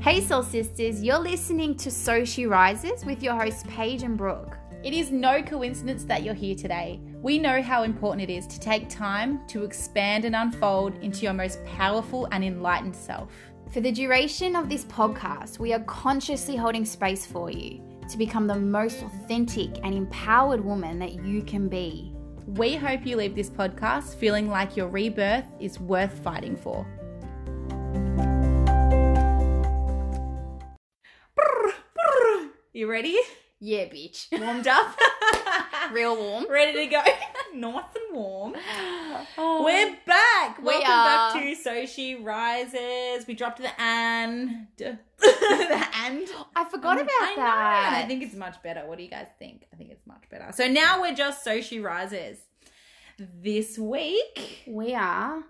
[0.00, 4.56] Hey Soul Sisters, you're listening to So She Rises with your hosts Paige and Brooke.
[4.82, 7.00] It is no coincidence that you're here today.
[7.20, 11.34] We know how important it is to take time to expand and unfold into your
[11.34, 13.30] most powerful and enlightened self.
[13.72, 18.46] For the duration of this podcast, we are consciously holding space for you to become
[18.46, 22.14] the most authentic and empowered woman that you can be.
[22.46, 26.86] We hope you leave this podcast feeling like your rebirth is worth fighting for.
[32.72, 33.16] You ready?
[33.58, 34.26] Yeah, bitch.
[34.40, 34.96] Warmed up?
[35.92, 36.46] Real warm.
[36.48, 37.02] ready to go?
[37.54, 38.52] nice and warm.
[39.36, 40.58] We're back.
[40.58, 41.32] We Welcome are.
[41.32, 43.26] back to So She Rises.
[43.26, 44.68] We dropped the and.
[44.78, 46.28] the and.
[46.54, 47.84] I forgot about I that.
[47.88, 48.86] and I think it's much better.
[48.86, 49.66] What do you guys think?
[49.72, 50.46] I think it's much better.
[50.54, 52.38] So now we're just So She Rises.
[53.18, 55.42] This week, we are.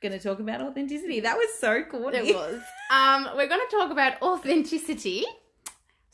[0.00, 1.20] gonna talk about authenticity.
[1.20, 2.08] That was so cool.
[2.08, 2.60] It was.
[2.92, 5.24] Um, we're going to talk about authenticity.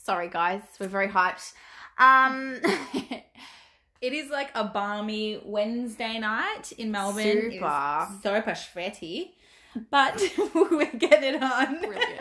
[0.05, 1.53] Sorry, guys, we're very hyped.
[1.99, 2.61] Um,
[4.05, 7.51] It is like a balmy Wednesday night in Melbourne.
[7.53, 8.07] Super.
[8.11, 9.35] It's super sweaty,
[9.91, 10.23] but
[10.55, 11.81] we're getting it on.
[11.81, 12.21] Brilliant.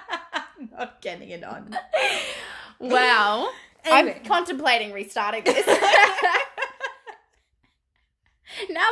[0.72, 1.76] Not getting it on.
[2.78, 3.50] wow.
[3.84, 4.16] Anyway.
[4.20, 5.66] I'm contemplating restarting this.
[5.66, 5.74] now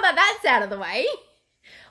[0.03, 1.07] that that's out of the way,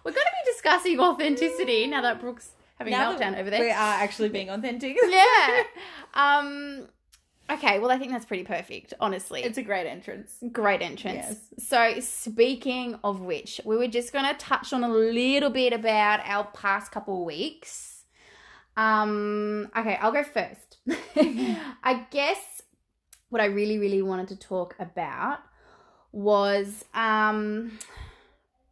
[0.03, 3.61] we're going to be discussing authenticity now that Brooke's having a Now meltdown over there.
[3.61, 3.73] We are
[4.03, 4.97] actually being authentic.
[5.07, 5.63] yeah.
[6.13, 6.87] Um.
[7.49, 7.79] Okay.
[7.79, 8.93] Well, I think that's pretty perfect.
[8.99, 10.37] Honestly, It's a great entrance.
[10.51, 11.39] Great entrance.
[11.59, 16.21] So, speaking of which, we were just going to touch on a little bit about
[16.25, 18.03] our past couple of weeks.
[18.77, 20.77] Um, okay, I'll go first.
[21.17, 22.61] I guess
[23.29, 25.39] what I really, really wanted to talk about
[26.11, 27.77] was um,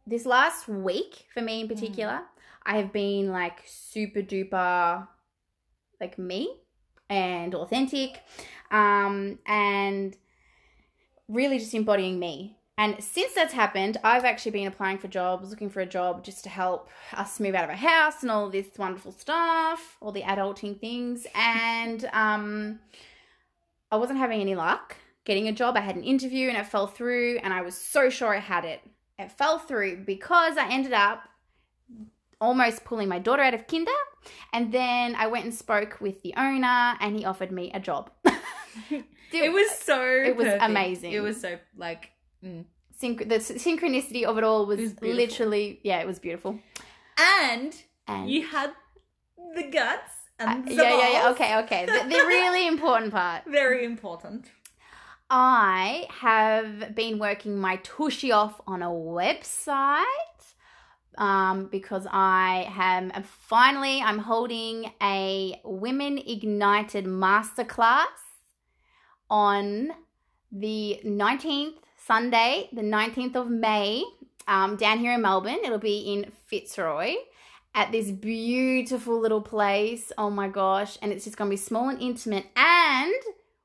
[0.06, 2.22] this last week for me in particular.
[2.22, 2.33] I
[2.66, 5.06] have been like super duper
[6.00, 6.56] like me
[7.08, 8.22] and authentic
[8.70, 10.16] um, and
[11.28, 12.58] really just embodying me.
[12.76, 16.42] And since that's happened, I've actually been applying for jobs, looking for a job just
[16.44, 20.22] to help us move out of our house and all this wonderful stuff, all the
[20.22, 21.24] adulting things.
[21.36, 22.80] And um,
[23.92, 25.76] I wasn't having any luck getting a job.
[25.76, 28.64] I had an interview and it fell through, and I was so sure I had
[28.64, 28.80] it.
[29.18, 31.28] It fell through because I ended up
[32.44, 33.98] almost pulling my daughter out of kinder.
[34.52, 38.10] And then I went and spoke with the owner, and he offered me a job.
[39.32, 40.00] It was so.
[40.00, 40.62] It was perfect.
[40.70, 41.12] amazing.
[41.12, 42.10] It was so like.
[42.44, 42.64] mm.
[43.02, 46.52] synch- the synchronicity of it all was, It was literally yeah it was beautiful
[47.18, 47.72] And
[48.06, 48.70] and you had
[49.56, 53.40] the guts Uh, and the yeah yeah yeah okay okay the, the really important part
[53.62, 54.42] Very important.
[55.30, 60.44] i have been working my tushy off on a website
[61.18, 68.04] um, because i am finally i'm holding a women ignited masterclass
[69.30, 69.90] on
[70.52, 71.74] the 19th
[72.06, 74.04] sunday the 19th of may
[74.46, 75.58] um, down here in melbourne.
[75.64, 77.14] It'll be in fitzroy
[77.74, 80.12] at this beautiful little place.
[80.18, 80.98] Oh my gosh.
[81.02, 82.46] And it's just going to be small and intimate.
[82.56, 83.14] And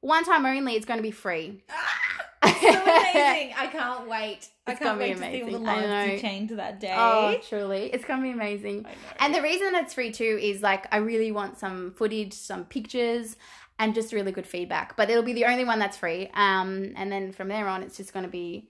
[0.01, 1.63] one time only it's going to be free.
[1.69, 3.53] So amazing.
[3.57, 4.47] I can't wait.
[4.67, 5.89] I It's can't gonna be wait to see all the amazing.
[5.89, 6.93] Lives you change that day.
[6.95, 8.85] oh truly it's going to be amazing
[9.19, 13.35] And the reason it's free too is like I really want some footage, some pictures,
[13.79, 14.95] and just really good feedback.
[14.97, 16.29] But it'll be the only one that's free.
[16.33, 18.69] Um, and then from there on, it's just going to be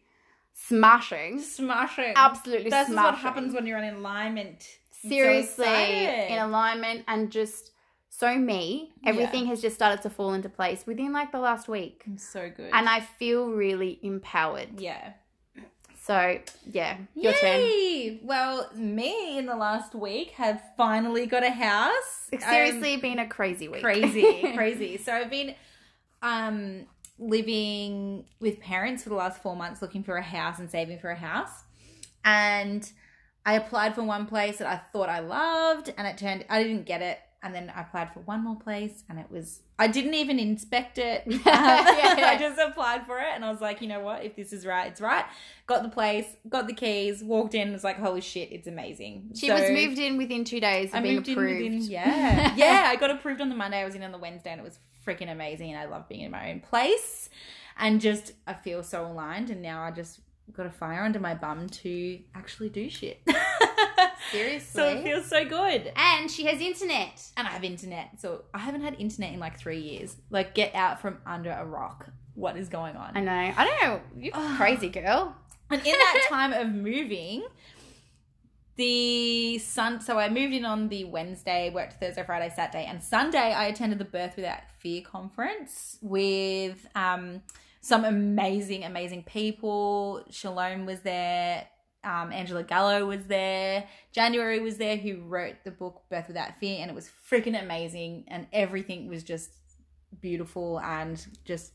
[0.54, 2.14] smashing, smashing.
[2.16, 4.68] absolutely This is what happens when you're in alignment.
[5.04, 7.72] I'm so Seriously, in alignment and just
[8.20, 8.92] so me.
[9.06, 12.50] Everything has just started to fall into place within like the last week, I'm so
[12.56, 12.70] good.
[12.74, 14.80] and I feel really empowered.
[14.80, 15.14] yeah.
[16.02, 17.60] So yeah, your turn.
[17.62, 18.20] Yay!
[18.24, 22.28] Well, me in the last week have finally got a house.
[22.32, 23.84] It's Um, seriously been a crazy week.
[23.84, 24.98] crazy, crazy.
[24.98, 25.54] So I've been
[26.24, 26.86] um
[27.20, 31.12] living with parents for the last four months, looking for a house and saving for
[31.12, 31.64] a house.
[32.26, 32.90] And
[33.46, 36.86] I applied for one place that I thought I loved, and it turned I didn't
[36.86, 37.20] get it.
[37.42, 40.98] And then I applied for one more place, and it was I didn't even inspect
[40.98, 41.24] it.
[41.26, 42.28] Um, Yeah, yeah.
[42.32, 44.26] I just applied for it, and I was like, you know what?
[44.26, 45.24] If this is right, it's right.
[45.66, 49.32] Got the place, got the keys, walked in, was like, holy shit, it's amazing.
[49.36, 51.62] She So- was moved in within two days of I being moved approved.
[51.62, 52.84] in within, yeah, yeah.
[52.88, 53.78] I got approved on the Monday.
[53.80, 54.78] I was in on the Wednesday, and it was
[55.08, 55.72] freaking amazing.
[55.72, 57.30] And I love being in my own place,
[57.78, 59.50] and just I feel so aligned.
[59.50, 60.20] And now I just
[60.54, 63.22] got a fire under my bum to actually do shit.
[64.32, 64.60] Seriously.
[64.74, 65.92] so it feels so good.
[65.96, 67.22] and she has internet.
[67.38, 70.16] And I have internet, so I haven't had internet in like three years.
[70.30, 72.10] Like, get out from under a rock.
[72.36, 73.12] What is going on?
[73.16, 73.54] I know.
[73.58, 74.02] I don't know.
[74.18, 75.36] You're crazy, girl.
[75.70, 77.44] And in that time of moving,
[78.80, 83.52] the sun so i moved in on the wednesday worked thursday friday saturday and sunday
[83.52, 87.42] i attended the birth without fear conference with um,
[87.82, 91.66] some amazing amazing people shalom was there
[92.04, 96.78] um, angela gallo was there january was there who wrote the book birth without fear
[96.82, 99.52] and it was freaking amazing and everything was just
[100.22, 101.72] beautiful and just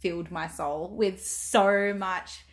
[0.00, 2.44] filled my soul with so much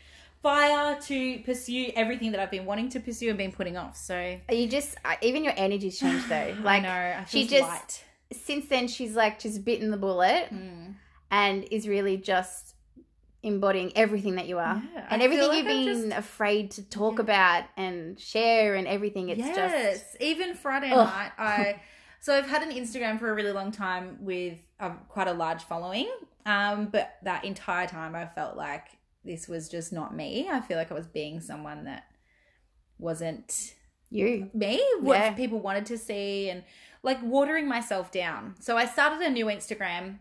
[0.41, 3.97] fire to pursue everything that I've been wanting to pursue and been putting off.
[3.97, 6.55] So You just uh, even your energy's changed though.
[6.63, 6.89] Like I know,
[7.21, 8.03] I she just- light.
[8.31, 10.95] since then, she's like just bitten the bullet Mm.
[11.39, 12.63] And is really just
[13.43, 16.65] embodying everything that you are Yeah, and I everything like you've I'm been just- afraid
[16.71, 17.21] to talk Yeah.
[17.27, 19.29] about and share and everything.
[19.29, 19.55] It's yes,
[20.01, 21.07] just even Friday Ugh.
[21.07, 21.81] night, I
[22.21, 25.63] so I've had an Instagram for a really long time with a, quite a large
[25.71, 26.09] following,
[26.47, 28.87] um, but that entire time I felt like
[29.23, 30.47] this was just not me.
[30.49, 32.03] I feel like I was being someone that
[32.97, 33.75] wasn't
[34.09, 34.49] you.
[34.53, 35.33] me, what Yeah.
[35.33, 36.63] people wanted to see, and
[37.03, 38.55] like watering myself down.
[38.59, 40.19] So I started a new Instagram,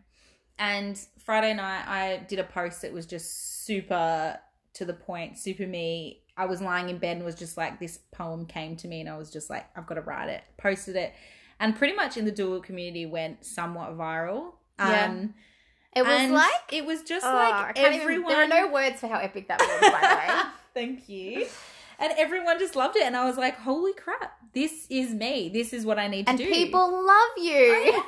[0.58, 4.38] and Friday night I did a post that was just super
[4.74, 6.20] to the point, super me.
[6.36, 9.08] I was lying in bed and was just like, this poem came to me, and
[9.08, 10.42] I was just like, I've got to write it.
[10.56, 11.12] Posted it,
[11.60, 14.54] and pretty much in the doula community went somewhat viral.
[14.78, 15.06] Yeah.
[15.06, 15.34] Um,
[15.94, 18.12] It was like it was just oh, like everyone.
[18.12, 19.90] Even, there are no words for how epic that was.
[19.92, 20.50] By the way.
[20.74, 21.46] Thank you.
[21.98, 24.32] And everyone just loved it, and I was like, "Holy crap!
[24.52, 25.48] This is me.
[25.52, 28.02] This is what I need to and do." And people love you.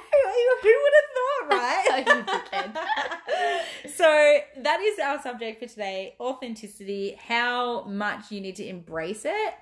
[0.63, 2.25] who would have thought, right?
[3.29, 3.61] Oh,
[3.95, 7.19] so that is our subject for today: authenticity.
[7.29, 9.55] How much you need to embrace it,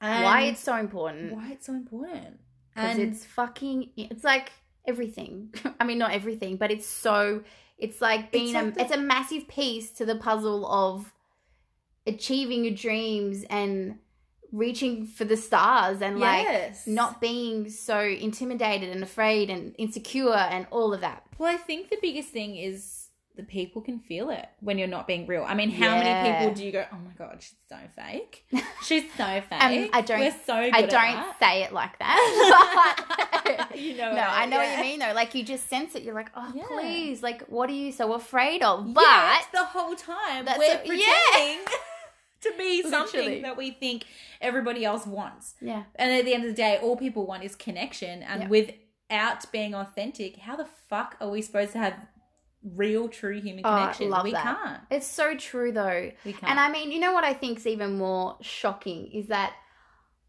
[0.00, 1.32] and Why it's so important?
[1.32, 2.38] why it's so important,
[2.74, 3.90] Because and it's fucking.
[3.96, 4.52] It's like
[4.86, 5.54] everything.
[5.80, 7.42] I mean, not everything, but it's so.
[7.78, 8.70] It's like being like a.
[8.72, 11.12] the- it's a massive piece to the puzzle of
[12.06, 13.98] achieving your dreams and
[14.52, 20.32] reaching for the stars and like yes, not being so intimidated and afraid and insecure
[20.34, 21.22] and all of that.
[21.38, 22.96] Well, I think the biggest thing is
[23.36, 25.44] the people can feel it when you're not being real.
[25.46, 26.02] I mean, how Yeah.
[26.02, 28.44] many people do you go, oh my god, she's so fake.
[28.84, 29.62] She's so fake.
[29.62, 32.96] Um, I don't- We're so good I don't say it like that.
[33.44, 35.12] but- you know, no, I know what you mean though.
[35.14, 36.02] Like you just sense it.
[36.02, 36.64] You're like, oh Yeah.
[36.68, 38.92] please, like what are you so afraid of?
[38.92, 41.64] But the whole time we're a- pretending yeah.
[42.42, 43.42] To be something Literally.
[43.42, 44.04] that we think
[44.40, 45.54] everybody else wants.
[45.60, 48.22] yeah, And at the end of the day, all people want is connection.
[48.22, 48.48] And Yeah.
[48.48, 51.94] without being authentic, how the fuck are we supposed to have
[52.62, 54.10] real, true human Oh, connection?
[54.10, 54.42] love we that.
[54.42, 54.80] can't.
[54.90, 56.10] it's so true though.
[56.24, 56.50] We can't.
[56.50, 59.54] And I mean, you know what I think is even more shocking is that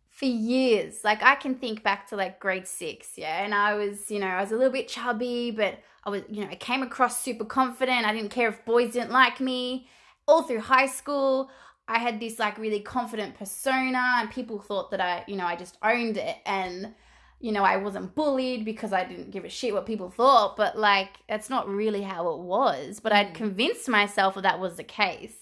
[0.10, 4.12] for years, like I can think back to like grade six, yeah, and I was,
[4.12, 6.84] you know, I was a little bit chubby, but I was, you know, I came
[6.84, 8.06] across super confident.
[8.06, 9.88] I didn't care if boys didn't like me.
[10.28, 11.50] All through high school,
[11.92, 15.56] I had this like really confident persona, and people thought that I, you know, I
[15.58, 16.94] just owned it, and
[17.40, 20.78] you know, I wasn't bullied because I didn't give a shit what people thought, but
[20.78, 23.00] like that's not really how it was.
[23.00, 23.36] But I'd Mm.
[23.44, 25.36] convinced myself that that was the case.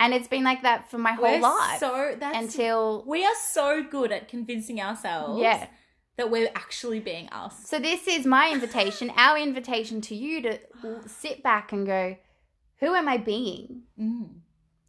[0.00, 3.38] And it's been like that for my whole We're life So that's until we are
[3.52, 5.68] so good at convincing ourselves yeah.
[6.16, 7.68] that we're actually being us.
[7.68, 10.58] So this is my invitation, our invitation to you to
[11.06, 12.16] sit back and go,
[12.80, 13.82] who am I being?
[13.98, 14.40] Mm.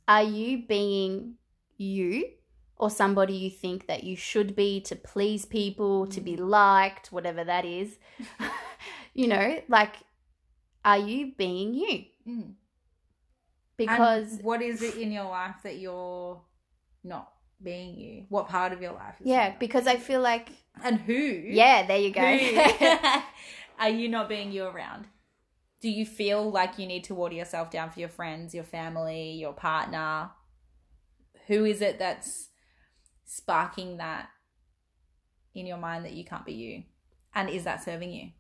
[0.10, 1.36] Are you being
[1.78, 2.32] you
[2.78, 7.44] or somebody you think that you should be to please people, to be liked, whatever
[7.44, 8.00] that is?
[9.14, 9.98] you know, like
[10.84, 12.06] are you being you?
[12.28, 12.54] Mm.
[13.78, 16.42] Because And what is it in your life that you're
[17.04, 18.26] not being you?
[18.30, 19.16] What part of your life?
[19.22, 19.60] Is yeah, that?
[19.60, 20.50] because I feel like
[20.84, 21.14] and who?
[21.14, 22.22] yeah, there you go.
[23.80, 25.06] Are you not being you around?
[25.82, 29.32] Do you feel like you need to water yourself down for your friends, your family,
[29.32, 30.32] your partner?
[31.48, 32.50] Who is it that's
[33.26, 34.30] sparking that
[35.56, 36.84] in your mind that you can't be you?
[37.34, 38.32] And is that serving you?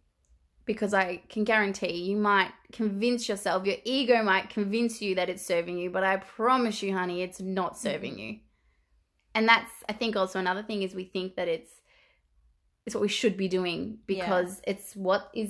[0.69, 5.43] because I can guarantee you might convince yourself, your ego might convince you that it's
[5.43, 7.87] serving you, but I promise you, honey, it's not mm-hmm.
[7.87, 8.37] serving you.
[9.33, 11.71] And that's, I think, also another thing is we think that it's
[12.85, 15.49] it's what we should be doing because it's what is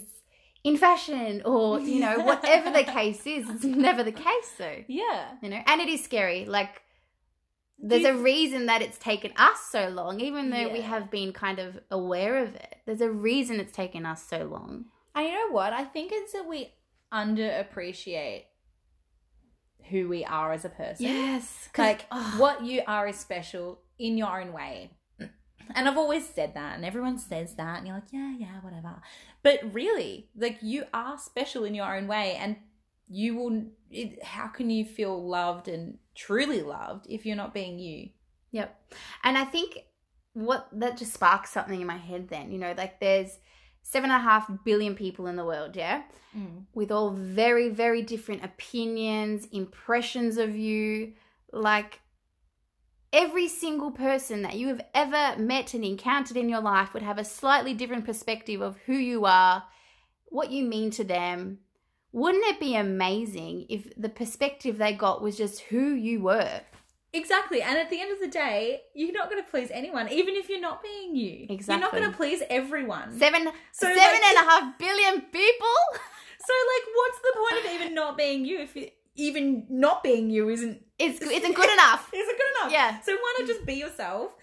[0.63, 3.49] in fashion or you know whatever the case is.
[3.49, 5.31] It's never the case though, Yeah.
[5.41, 5.61] you know.
[5.65, 6.45] And it is scary.
[6.45, 6.81] Like
[7.81, 11.59] there's a reason that it's taken us so long, even though we have been kind
[11.59, 12.75] of aware of it.
[12.85, 14.85] There's a reason it's taken us so long.
[15.15, 15.71] And you know what?
[15.73, 16.73] I think it's that we
[17.13, 18.43] underappreciate
[19.89, 21.05] who we are as a person.
[21.05, 24.91] Yes, Like oh, what you are is special in your own way.
[25.75, 29.01] And I've always said that, and everyone says that, and you're like, yeah, yeah, whatever.
[29.43, 32.57] But really, like you are special in your own way, and
[33.07, 33.63] you will.
[33.91, 38.09] It, how can you feel loved and truly loved if you're not being you?
[38.51, 38.93] Yep.
[39.23, 39.79] And I think
[40.33, 42.51] what that just sparks something in my head then.
[42.51, 43.37] You know, like there's
[43.81, 46.03] seven and a half billion people in the world, yeah?
[46.37, 46.65] Mm.
[46.73, 51.13] With all very, very different opinions, impressions of you.
[51.51, 51.99] Like
[53.11, 57.17] every single person that you have ever met and encountered in your life would have
[57.17, 59.63] a slightly different perspective of who you are,
[60.25, 61.59] what you mean to them.
[62.11, 66.61] Wouldn't it be amazing if the perspective they got was just who you were?
[67.13, 67.61] Exactly.
[67.61, 70.47] And at the end of the day, you're not going to please anyone, even if
[70.49, 71.47] you're not being you.
[71.49, 71.73] Exactly.
[71.73, 73.17] You're not going to please everyone.
[73.17, 75.67] Seven, So, seven like- and a half billion people?
[76.41, 78.89] So, like, what's the point of even not being you if you,
[79.19, 82.09] even not being you isn't It's, isn't good enough.
[82.13, 82.71] isn't good enough?
[82.71, 82.99] Yeah.
[83.01, 84.33] So why not just be yourself?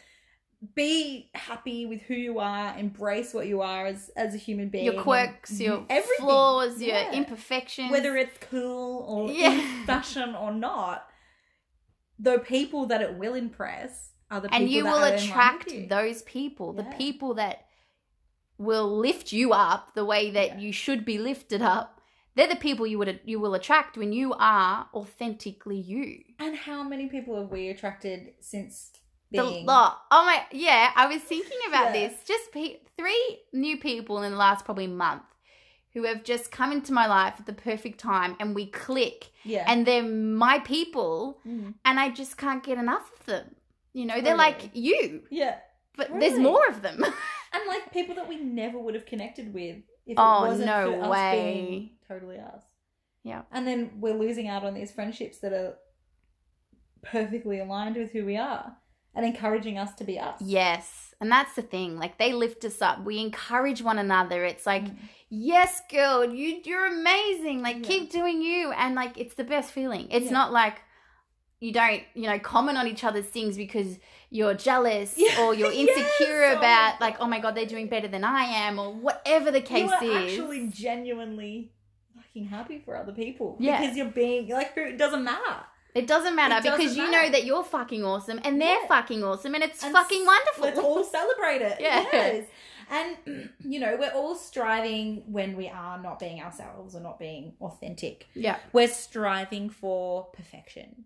[0.75, 2.77] Be happy with who you are.
[2.79, 4.85] Embrace what you are as as a human being.
[4.87, 6.27] Your quirks, your everything.
[6.27, 7.13] flaws, your Yeah.
[7.13, 7.91] imperfections.
[7.91, 9.61] whether it's cool or Yeah.
[9.87, 11.09] fashion or not.
[12.19, 15.13] The people that it will impress are the people and you that will are in
[15.13, 15.87] line with attract you.
[15.87, 17.67] those people, the people that
[18.59, 20.59] will lift you up the way that Yeah.
[20.59, 21.96] you should be lifted up.
[22.37, 26.23] They're the people you would you will attract when you are authentically you.
[26.39, 28.93] And how many people have we attracted since
[29.33, 29.67] The being?
[29.67, 30.03] lot.
[30.11, 30.91] Oh my, yeah.
[30.95, 32.09] I was thinking about Yeah.
[32.09, 32.25] this.
[32.27, 35.23] Just pe- three new people in the last probably month
[35.95, 39.65] who have just come into my life at the perfect time, and we click, yeah.
[39.67, 41.73] and they're my people, Mm.
[41.87, 43.57] and I just can't get enough of them.
[43.95, 45.57] You know, they're like you, yeah.
[45.97, 47.03] but there's more of them.
[47.55, 49.77] And like people that we never would have connected with
[50.07, 51.67] if Oh, it wasn't no for us way.
[51.69, 52.63] being totally us.
[53.25, 53.43] Yeah.
[53.51, 55.77] And then we're losing out on these friendships that are
[57.03, 58.77] perfectly aligned with who we are
[59.15, 60.41] and encouraging us to be us.
[60.41, 61.15] Yes.
[61.21, 61.99] And that's the thing.
[61.99, 63.05] Like they lift us up.
[63.05, 64.45] We encourage one another.
[64.45, 64.97] It's like, Mm.
[65.31, 67.63] yes, girl, you you're amazing.
[67.63, 67.83] Like Yeah.
[67.89, 68.73] keep doing you.
[68.73, 70.09] And like it's the best feeling.
[70.11, 70.33] It's Yeah.
[70.33, 70.83] not like
[71.59, 73.99] you don't, you know, comment on each other's things because
[74.37, 75.41] you're jealous Yeah.
[75.43, 75.89] or you're Yes.
[75.97, 79.51] insecure Oh about like, oh my god, they're doing better than I am, or whatever
[79.51, 80.33] the case you are is.
[80.33, 81.73] actually genuinely
[82.17, 83.57] fucking happy for other people.
[83.59, 83.81] Yeah.
[83.81, 85.57] Because you're being like it doesn't matter.
[85.95, 88.89] it doesn't matter It doesn't because you know that you're fucking awesome and they're Yeah.
[88.89, 90.65] fucking awesome and it's And fucking wonderful.
[90.65, 91.77] Let's all celebrate it.
[91.81, 92.05] Yeah.
[92.13, 92.45] Yes.
[92.89, 97.55] And you know, we're all striving when we are not being ourselves or not being
[97.61, 98.27] authentic.
[98.35, 98.59] yeah.
[98.73, 101.05] We're striving for perfection.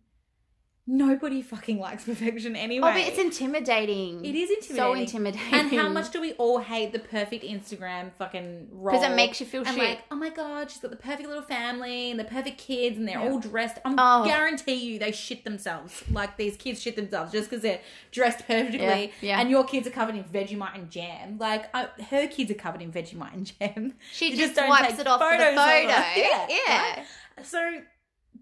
[0.92, 2.88] Nobody fucking likes perfection anyway.
[2.88, 4.24] Oh, but it's intimidating.
[4.24, 4.76] It is intimidating.
[4.76, 5.54] So intimidating.
[5.54, 8.96] And how much do we all hate the perfect Instagram fucking role?
[8.98, 9.78] Because it makes you feel and shit.
[9.78, 13.06] like, oh my god, she's got the perfect little family and the perfect kids, and
[13.06, 13.30] they're Yeah.
[13.30, 13.78] all dressed.
[13.84, 14.24] I Oh.
[14.24, 16.02] guarantee you, they shit themselves.
[16.10, 17.80] Like these kids shit themselves just because they're
[18.10, 19.40] dressed perfectly, Yeah, yeah.
[19.40, 21.38] and your kids are covered in Vegemite and jam.
[21.38, 23.94] Like uh, her kids are covered in Vegemite and jam.
[24.12, 25.88] she just, just wipes it off for the photo.
[25.88, 26.04] of.
[26.16, 26.46] Yeah.
[26.48, 27.06] Yeah, right?
[27.46, 27.80] So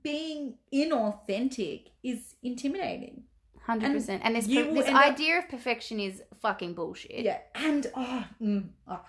[0.08, 3.24] being inauthentic is intimidating.
[3.66, 4.22] Hundred percent.
[4.24, 7.24] And this per- this end up- idea of perfection is fucking bullshit.
[7.24, 9.00] Yeah, and oh, mm, oh.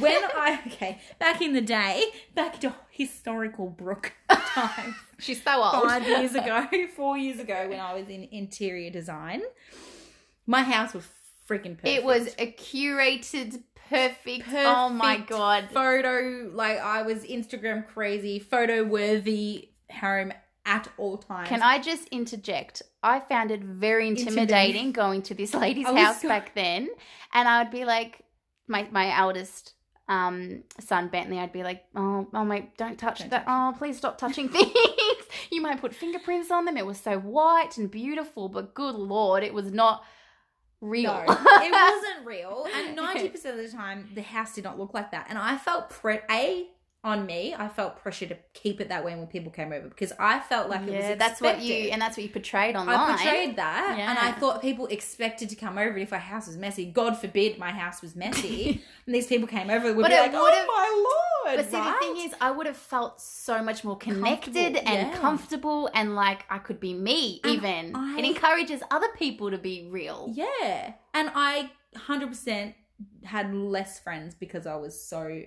[0.00, 2.02] when I okay back in the day,
[2.34, 5.84] back to historical Brooke time, She's so old.
[5.84, 9.42] five years ago, four years ago, when I was in interior design,
[10.46, 11.04] my house was
[11.48, 11.86] freaking perfect.
[11.86, 14.48] It was a curated, perfect.
[14.52, 15.68] Oh my god.
[15.72, 20.32] photo like I was Instagram crazy, photo worthy home
[20.66, 21.48] at all times.
[21.48, 22.82] Can I just interject?
[23.02, 24.92] I found it very intimidating Intimidating.
[24.92, 26.88] going to this lady's house back then,
[27.32, 28.22] and I would be like,
[28.66, 29.72] my my eldest
[30.08, 33.44] um son Bentley, I'd be like, oh oh my, don't touch Don't that.
[33.46, 34.70] touch oh please stop touching things.
[35.50, 36.76] you might put fingerprints on them.
[36.76, 40.04] It was so white and beautiful, but good lord, it was not
[40.80, 41.12] real.
[41.12, 42.66] No, it wasn't real.
[42.74, 45.26] And 90% of the time, the house did not look like that.
[45.30, 46.66] And I felt, pre- A,
[47.04, 50.12] on me, I felt pressure to keep it that way when people came over because
[50.18, 51.18] I felt like it was expected.
[51.20, 52.98] that's what you and that's what you portrayed online.
[52.98, 56.56] I portrayed that, and I thought people expected to come over if our house was
[56.56, 56.86] messy.
[56.86, 59.92] God forbid my house was messy, and these people came over.
[59.92, 61.94] Would But be like, "Oh my lord!" But see, right?
[62.00, 65.18] the thing is, I would have felt so much more connected Comfortable, and yeah.
[65.18, 67.40] comfortable, and like I could be me.
[67.44, 70.30] And even I- it encourages other people to be real.
[70.32, 70.94] Yeah.
[71.12, 72.74] And I 100%
[73.24, 75.42] had less friends because I was so,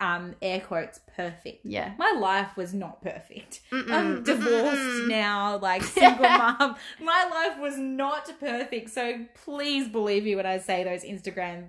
[0.00, 1.64] um, air quotes, perfect.
[1.64, 1.92] Yeah.
[1.98, 3.60] My life was not perfect.
[3.70, 5.08] Mm-mm, I'm divorced mm-mm.
[5.08, 6.76] now, like single mom.
[7.00, 8.90] My life was not perfect.
[8.90, 11.68] So please believe me when I say those Instagram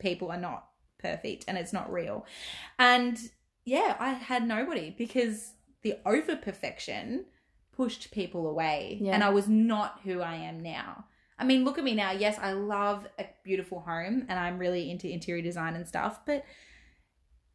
[0.00, 0.66] people are not
[0.98, 2.24] perfect and it's not real.
[2.78, 3.18] And
[3.64, 7.26] yeah, I had nobody because the over perfection
[7.76, 8.98] pushed people away.
[9.00, 9.12] Yeah.
[9.12, 11.04] And I was not who I am now.
[11.38, 12.10] I mean, look at me now.
[12.10, 16.44] Yes, I love a beautiful home and I'm really into interior design and stuff, but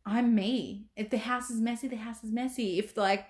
[0.06, 0.88] I'm me.
[0.96, 2.80] If the house is messy, the house is messy.
[2.80, 3.26] If like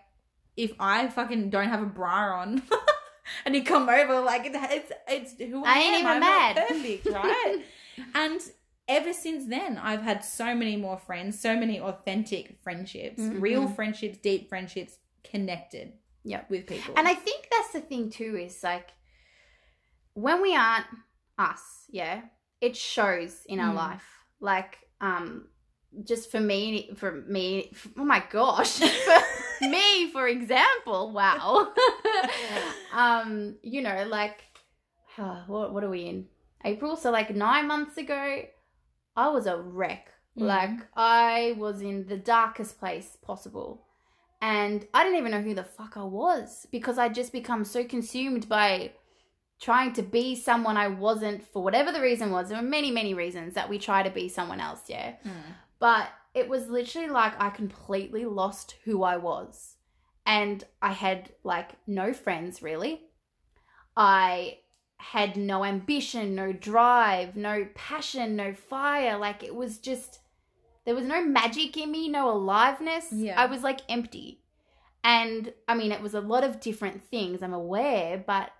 [0.58, 2.62] if I fucking don't have a bra on,
[3.46, 6.00] and you come over like it- it's it's who I, I ain't am.
[6.02, 6.66] even I'm mad.
[6.68, 7.64] perfect, right?
[8.16, 8.42] and
[8.88, 13.42] ever since then, I've had so many more friends, so many authentic friendships, Mhm.
[13.42, 15.94] real friendships, deep friendships, connected.
[16.26, 16.94] Yeah, with people.
[16.98, 18.90] And I think that's the thing too is like
[20.14, 20.86] when we aren't
[21.38, 22.22] us, yeah,
[22.62, 23.78] it shows in our Mm.
[23.78, 24.26] life.
[24.40, 25.48] Like, um,
[26.04, 28.80] just for me, for me, f oh my gosh,
[29.60, 31.74] for me, for example, wow.
[32.94, 34.44] um, you know, like,
[35.18, 36.28] uh, what what are we in?
[36.66, 36.96] April.
[36.96, 38.42] So like nine months ago,
[39.16, 40.08] I was a wreck.
[40.38, 40.48] Mhm.
[40.48, 43.86] Like I was in the darkest place possible.
[44.42, 47.86] And I didn't even know who the fuck I was because I'd just become so
[47.86, 48.92] consumed by
[49.62, 52.50] trying to be someone I wasn't for whatever the reason was.
[52.50, 55.14] There were many, many reasons that we try to be someone else, yeah.
[55.26, 55.32] Mm.
[55.84, 59.76] But it was literally like I completely lost who I was.
[60.26, 63.02] And I had like no friends really.
[63.98, 64.60] I
[64.96, 69.18] had no ambition, no drive, no passion, no fire.
[69.18, 70.20] Like it was just,
[70.86, 73.08] there was no magic in me, no aliveness.
[73.12, 73.38] Yeah.
[73.38, 74.40] I was like empty.
[75.04, 78.52] And I mean, it was a lot of different things, I'm aware, but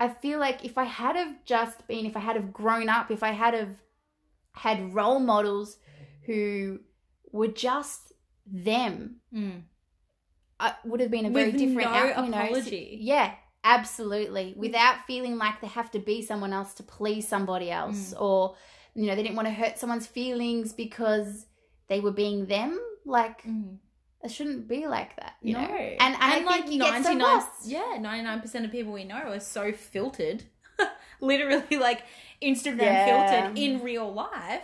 [0.00, 3.10] I feel like if I had have just been, if I had have grown up,
[3.10, 3.82] if I had have
[4.52, 5.76] had role models
[6.26, 6.80] who
[7.32, 8.12] were just
[8.46, 9.62] them, Mm.
[10.60, 12.98] I would have been a very With different no out- you know, apology.
[13.00, 14.54] yeah, absolutely.
[14.56, 18.20] Without feeling like they have to be someone else to please somebody else, Mm.
[18.20, 18.56] or
[18.96, 21.46] you know, they didn't want to hurt someone's feelings because
[21.88, 22.78] they were being them.
[23.04, 23.78] Like Mm.
[24.22, 25.74] it shouldn't be like that, you no, know.
[25.74, 27.66] And, and, I think like you get so 99 lost.
[27.66, 30.44] yeah, ninety nine percent of people we know are so filtered,
[31.20, 32.02] literally like
[32.40, 33.06] Instagram Yeah.
[33.28, 34.62] filtered in real life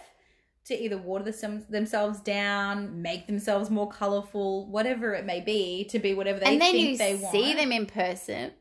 [0.71, 5.99] to either water the, themselves down, make themselves more colorful, whatever it may be, to
[5.99, 7.33] be whatever they and then think you they want.
[7.33, 8.53] see them in person,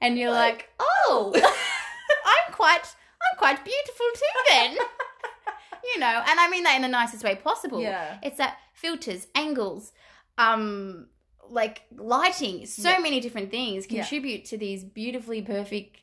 [0.00, 1.32] and you're Like, like, oh,
[2.26, 4.42] I'm quite, I'm quite beautiful too.
[4.50, 4.72] Then,
[5.94, 7.80] you know, and I mean that in the nicest way possible.
[7.80, 8.18] Yeah.
[8.22, 9.92] It's that filters, angles,
[10.38, 11.08] um,
[11.48, 12.98] like lighting, so Yeah.
[12.98, 14.02] many different things Yeah.
[14.02, 15.98] contribute to these beautifully perfect,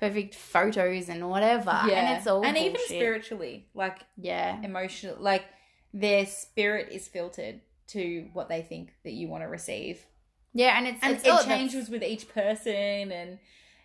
[0.00, 1.70] perfect photos and whatever.
[1.70, 4.60] And it's all and even spiritually, like Yeah.
[4.62, 5.44] emotional, like
[5.92, 10.04] their spirit is filtered to what they think that you want to receive.
[10.54, 13.38] Yeah, and it's and it's it the- changes with each person and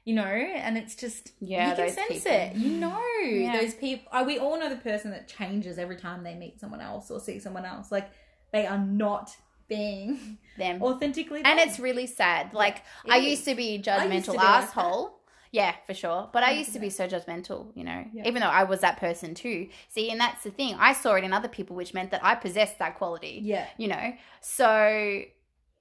[0.03, 2.31] you know and it's just Yeah, you can sense people.
[2.31, 3.59] it you know Yeah.
[3.59, 6.79] those people uh, we all know the person that changes every time they meet someone
[6.81, 8.09] else or see someone else like
[8.51, 9.35] they are not
[9.67, 10.81] being them.
[10.83, 11.67] authentically And them.
[11.67, 12.53] it's really sad.
[12.53, 13.25] Like it I is.
[13.31, 15.19] used to be judgmental to be like asshole.
[15.51, 16.29] Yeah, for sure.
[16.33, 16.81] But I used to 100%.
[16.81, 18.27] be so judgmental, you know, Yeah.
[18.27, 19.69] even though I was that person too.
[19.89, 20.75] See, and that's the thing.
[20.79, 23.87] I saw it in other people, which meant that I possessed that quality, yeah you
[23.87, 24.13] know.
[24.41, 25.21] So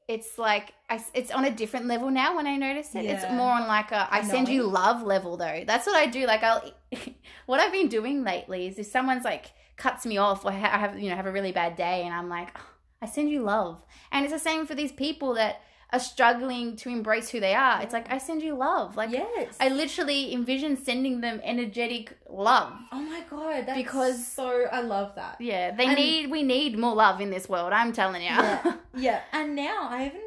[0.07, 3.07] it's like I, it's on a different level now when I notice it.
[3.07, 5.65] It's more on like a I send you love level though.
[5.67, 6.27] That's what I do.
[6.27, 6.63] Like I'll
[7.47, 9.47] what I've been doing lately is if someone's like
[9.77, 12.15] cuts me off or ha- I have you know have a really bad day and
[12.15, 12.67] I'm like "Oh,
[13.03, 13.83] I send you love.
[14.13, 15.63] And it's the same for these people that
[15.95, 17.77] are struggling to embrace who they are.
[17.83, 18.97] It's like I send you love.
[19.01, 22.73] Like yes I literally envision sending them energetic love.
[22.97, 26.73] oh my god that's Because- so i love that Yeah, they And- need we need
[26.85, 27.73] more love in this world.
[27.81, 28.29] I'm telling you.
[28.29, 28.75] yeah
[29.09, 30.27] yeah and now i even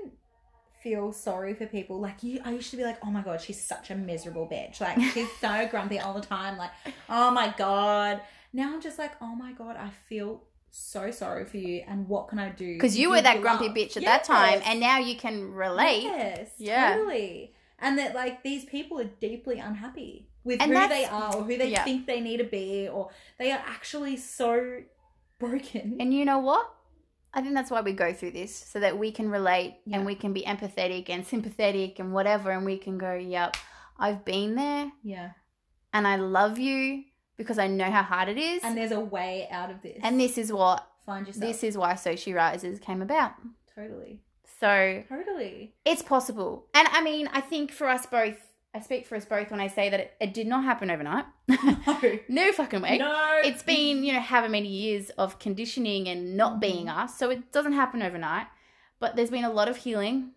[0.84, 3.62] feel sorry for people like you i used to be like oh my god she's
[3.74, 6.70] such a miserable bitch like she's so grumpy all the time like
[7.10, 8.22] oh my god
[8.54, 12.28] now i'm just like oh my god i feel so sorry for you and what
[12.28, 13.76] can i do Because you were that grumpy love?
[13.78, 16.04] bitch at that time, and now you can relate.
[16.04, 16.96] yes Yeah.
[16.96, 21.44] totally and that like these people are deeply unhappy with And who they are or
[21.44, 21.84] who they yeah.
[21.84, 24.82] think they need to be or they are actually so
[25.40, 26.74] broken And you know what?
[27.34, 29.98] I think that's why we go through this, so that we can relate Yeah.
[29.98, 33.56] and we can be empathetic and sympathetic and whatever, and we can go, yep,
[34.00, 35.32] I've been there yeah
[35.94, 37.04] and I love you
[37.38, 38.64] because I know how hard it is.
[38.64, 41.78] and there's a way out of this And this is what, find yourself this is
[41.78, 43.34] why So She Rises came about.
[43.76, 44.22] totally
[44.60, 46.66] So totally it's possible.
[46.74, 48.38] And I mean, I think for us both,
[48.74, 51.26] I speak for us both when I say that it, it did not happen overnight.
[51.48, 52.98] no no fucking way.
[52.98, 56.98] no it's been you know however many years of conditioning and not being Mhm.
[57.04, 58.48] us so it doesn't happen overnight
[59.00, 60.32] but there's been a lot of healing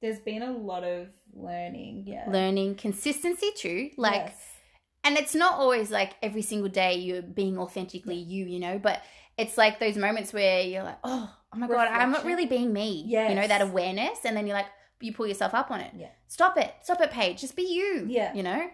[0.00, 4.46] there's been a lot of learning yeah learning consistency too like Yes.
[5.04, 9.02] And it's not always like every single day you're being authentically you you know but
[9.38, 12.72] it's like those moments where you're like oh oh my god i'm not really being
[12.72, 14.66] me Yeah, you know that awareness and then you're like
[15.00, 16.08] you pull yourself up on it Yeah.
[16.28, 18.34] stop it stop it paige just be you Yeah.
[18.34, 18.68] you know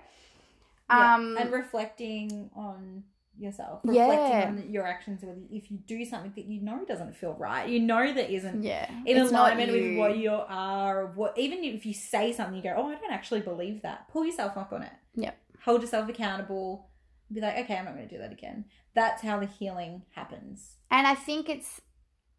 [0.91, 1.15] Yeah.
[1.15, 3.05] um and reflecting on
[3.39, 3.81] yourself.
[3.85, 4.09] Yeah.
[4.09, 7.69] Reflecting on your actions with if you do something that you know doesn't feel right.
[7.69, 8.89] You know that isn't Yeah.
[9.05, 12.63] in It's alignment with what you are or what even if you say something you
[12.63, 14.09] go, Oh, I don't actually believe that.
[14.11, 14.93] Pull yourself up on it.
[15.17, 15.37] Yep.
[15.67, 16.89] Hold yourself accountable.
[17.31, 18.65] Be like, okay, I'm not gonna do that again.
[18.95, 20.77] That's how the healing happens.
[20.91, 21.81] And I think it's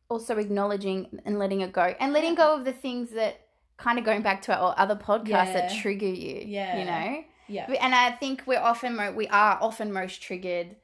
[0.10, 3.42] also acknowledging and letting it go and letting go of the things that
[3.76, 6.42] kind of going back to our other podcasts that trigger you.
[6.46, 6.80] Yeah.
[6.80, 7.24] You know?
[7.50, 7.72] Yeah.
[7.82, 10.78] And I think we're often, mo- we are often most triggered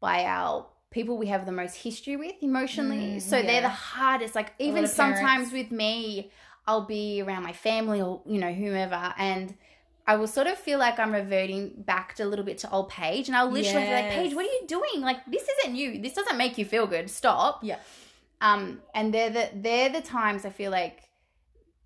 [0.00, 3.16] by our people we have the most history with emotionally.
[3.16, 4.34] Mm, so they're the hardest.
[4.34, 6.32] Like, even sometimes with me,
[6.66, 9.14] I'll be around my family or, you know, whomever.
[9.16, 9.54] And
[10.06, 12.88] I will sort of feel like I'm reverting back to a little bit to old
[12.88, 13.28] Paige.
[13.28, 14.14] And I'll literally be like, Yes.
[14.14, 15.02] Paige, what are you doing?
[15.02, 16.00] Like, this isn't you.
[16.02, 17.08] This doesn't make you feel good.
[17.10, 17.62] Stop.
[17.62, 17.78] Yeah.
[18.40, 21.02] Um, and they're the they're the times I feel like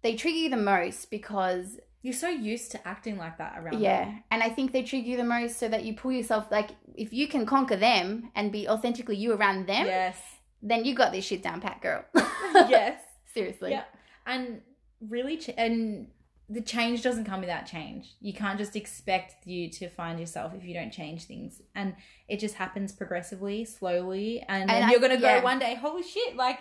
[0.02, 4.04] they trigger you the most because You're so used to acting like that around yeah,
[4.04, 4.22] them.
[4.30, 7.12] and I think they trigger you the most so that you pull yourself like if
[7.12, 10.16] you can conquer them and be authentically you around them, Yes.
[10.62, 12.04] then you got this shit down, pat girl.
[12.14, 13.00] yes.
[13.34, 13.72] seriously.
[13.72, 13.84] Yeah.
[14.26, 14.60] And
[15.00, 16.06] really, ch- and
[16.48, 18.14] the change doesn't come without change.
[18.20, 21.62] You can't just expect you to find yourself if you don't change things.
[21.74, 21.94] And
[22.28, 24.44] it just happens progressively, slowly.
[24.48, 25.38] And, then And I- you're going to yeah.
[25.38, 26.58] go one day, holy shit, like,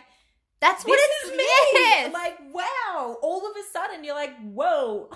[0.62, 1.44] That's what it's is me.
[1.74, 2.14] Yes.
[2.14, 3.18] Like, wow.
[3.22, 5.10] All of a sudden, you're like, whoa.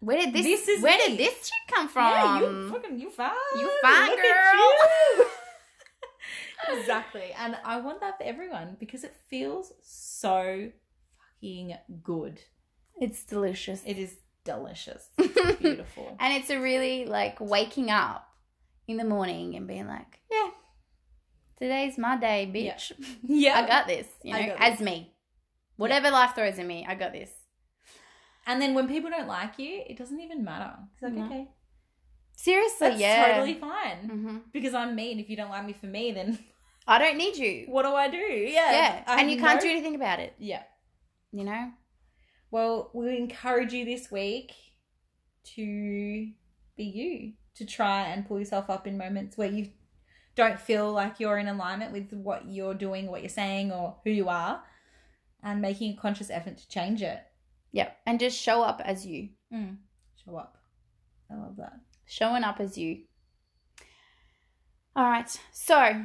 [0.00, 0.42] where did this?
[0.44, 1.16] this is where me.
[1.16, 2.10] did this shit come from?
[2.12, 3.30] yeah, you fucking, you fine.
[3.58, 4.72] You fine, Look girl.
[5.16, 5.26] you.
[6.80, 7.32] exactly.
[7.38, 10.70] And I want that for everyone because it feels so
[11.40, 12.40] fucking good.
[13.00, 13.82] It's delicious.
[13.84, 15.08] It is delicious.
[15.18, 16.16] It's beautiful.
[16.20, 18.26] and it's a really like waking up
[18.88, 20.50] in the morning and being like, yeah,
[21.58, 22.92] today's my day, bitch.
[23.22, 23.58] yeah.
[23.60, 24.80] I got this, you know, as this.
[24.84, 25.14] me.
[25.76, 27.30] Whatever life throws at me, I got this.
[28.46, 30.72] and then when people don't like you, it doesn't even matter.
[30.94, 31.24] It's like, No.
[31.26, 31.48] okay,
[32.36, 33.32] Seriously, that's yeah.
[33.32, 33.98] totally fine.
[34.08, 36.38] hmm Because I'm me, and if you don't like me for me, then
[36.86, 37.66] I don't need you.
[37.68, 38.16] what do I do?
[38.16, 38.72] Yeah.
[38.72, 40.34] Yeah, I and you have can't do anything about it.
[40.38, 40.62] Yeah.
[41.32, 41.70] You know.
[42.50, 44.52] Well, we encourage you this week
[45.56, 46.28] to
[46.76, 49.70] be you, to try and pull yourself up in moments where you
[50.34, 54.10] don't feel like you're in alignment with what you're doing, what you're saying, or who
[54.10, 54.62] you are,
[55.42, 57.20] and making a conscious effort to change it.
[57.72, 59.28] Yep, and just show up as you.
[59.52, 59.76] Mm.
[60.24, 60.58] Show up.
[61.30, 61.74] I love that.
[62.06, 63.02] Showing up as you.
[64.96, 65.30] All right.
[65.52, 66.04] So,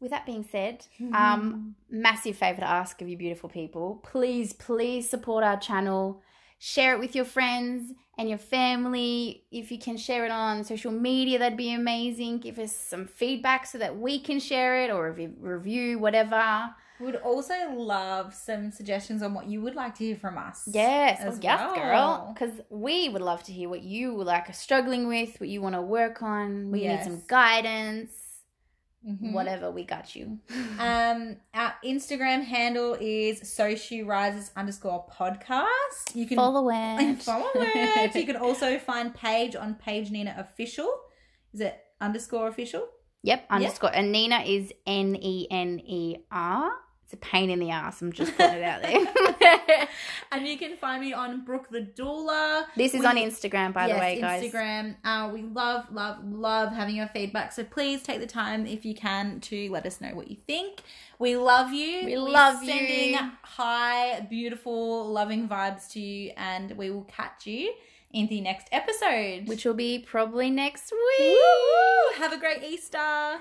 [0.00, 4.00] with that being said, um, massive favor to ask of you beautiful people.
[4.04, 6.22] Please please support our channel.
[6.60, 9.44] Share it with your friends and your family.
[9.52, 12.38] If you can share it on social media that'd be amazing.
[12.38, 16.70] Give us some feedback so that we can share it or review whatever.
[16.98, 20.64] We Would also love some suggestions on what you would like to hear from us.
[20.66, 21.20] yes.
[21.20, 21.74] As oh, yes well.
[21.76, 22.32] girl.
[22.34, 25.76] Because we would love to hear what you like are struggling with what you want
[25.76, 26.72] to work on.
[26.72, 27.06] We Yes.
[27.06, 28.10] need some guidance
[29.06, 29.32] Mhm.
[29.32, 30.38] whatever we got you
[30.80, 36.14] Um, our Instagram handle is so she rises underscore podcast.
[36.14, 38.14] You can follow it follow it.
[38.14, 40.90] You can also find Paige on Paige Nener official.
[41.54, 42.88] Is it underscore official?
[43.22, 43.94] Yep, underscore.
[43.94, 46.70] And Nener is N E N E R.
[47.08, 48.02] It's a pain in the ass.
[48.02, 49.88] I'm just putting it out there.
[50.30, 52.66] And you can find me on Brooke the Doula.
[52.76, 54.44] this is We- on Instagram, by the way, guys.
[54.44, 54.94] Instagram.
[55.02, 57.52] Uh, we love, love, love having your feedback.
[57.52, 60.82] So please take the time, if you can, to let us know what you think.
[61.18, 62.04] We love you.
[62.04, 62.72] We We're love you.
[62.72, 67.72] Sending high, beautiful, loving vibes to you, and we will catch you
[68.12, 69.48] in the next episode.
[69.48, 71.20] Which will be probably next week.
[71.38, 72.16] Woo!
[72.18, 73.38] Have a great Easter.